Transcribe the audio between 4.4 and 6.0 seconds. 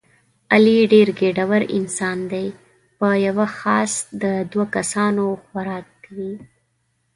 دوه کسانو خوراک